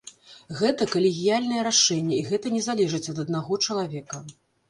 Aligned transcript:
Гэта 0.61 0.85
калегіяльнае 0.93 1.61
рашэнне, 1.67 2.15
і 2.17 2.23
гэта 2.31 2.53
не 2.55 2.63
залежыць 2.69 3.05
ад 3.13 3.17
аднаго 3.25 3.59
чалавека. 3.67 4.25